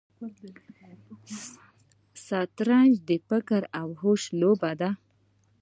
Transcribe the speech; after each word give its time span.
شطرنج 2.25 2.93
د 3.09 3.11
فکر 3.27 3.61
او 3.79 3.87
هوش 4.01 4.21
لوبه 4.41 4.71
ده. 4.79 4.89